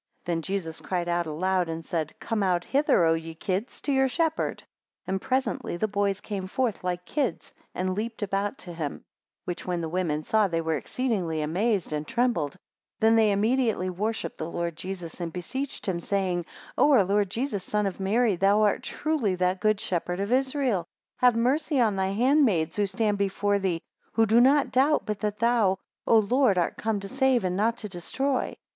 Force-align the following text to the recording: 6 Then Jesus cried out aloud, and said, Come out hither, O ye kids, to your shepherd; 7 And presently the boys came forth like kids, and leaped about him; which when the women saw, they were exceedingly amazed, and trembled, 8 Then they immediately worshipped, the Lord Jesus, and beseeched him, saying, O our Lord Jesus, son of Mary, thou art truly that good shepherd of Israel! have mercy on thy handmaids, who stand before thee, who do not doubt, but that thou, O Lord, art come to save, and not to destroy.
6 0.21 0.25
Then 0.25 0.41
Jesus 0.41 0.81
cried 0.81 1.07
out 1.07 1.27
aloud, 1.27 1.69
and 1.69 1.85
said, 1.85 2.17
Come 2.19 2.41
out 2.41 2.63
hither, 2.63 3.03
O 3.05 3.13
ye 3.13 3.35
kids, 3.35 3.79
to 3.81 3.91
your 3.93 4.07
shepherd; 4.07 4.61
7 4.61 4.67
And 5.05 5.21
presently 5.21 5.77
the 5.77 5.87
boys 5.87 6.21
came 6.21 6.47
forth 6.47 6.83
like 6.83 7.05
kids, 7.05 7.53
and 7.75 7.93
leaped 7.93 8.23
about 8.23 8.59
him; 8.63 9.03
which 9.45 9.67
when 9.67 9.79
the 9.79 9.87
women 9.89 10.23
saw, 10.23 10.47
they 10.47 10.59
were 10.59 10.75
exceedingly 10.75 11.43
amazed, 11.43 11.93
and 11.93 12.07
trembled, 12.07 12.53
8 12.97 13.01
Then 13.01 13.15
they 13.15 13.31
immediately 13.31 13.91
worshipped, 13.91 14.39
the 14.39 14.49
Lord 14.49 14.75
Jesus, 14.75 15.19
and 15.21 15.31
beseeched 15.31 15.85
him, 15.85 15.99
saying, 15.99 16.47
O 16.79 16.89
our 16.91 17.03
Lord 17.03 17.29
Jesus, 17.29 17.63
son 17.63 17.85
of 17.85 17.99
Mary, 17.99 18.35
thou 18.35 18.63
art 18.63 18.81
truly 18.81 19.35
that 19.35 19.61
good 19.61 19.79
shepherd 19.79 20.19
of 20.19 20.31
Israel! 20.31 20.83
have 21.17 21.35
mercy 21.35 21.79
on 21.79 21.95
thy 21.95 22.07
handmaids, 22.09 22.75
who 22.75 22.87
stand 22.87 23.19
before 23.19 23.59
thee, 23.59 23.83
who 24.13 24.25
do 24.25 24.41
not 24.41 24.71
doubt, 24.71 25.05
but 25.05 25.19
that 25.19 25.37
thou, 25.37 25.77
O 26.07 26.17
Lord, 26.17 26.57
art 26.57 26.75
come 26.75 26.99
to 27.01 27.07
save, 27.07 27.45
and 27.45 27.55
not 27.55 27.77
to 27.77 27.87
destroy. 27.87 28.55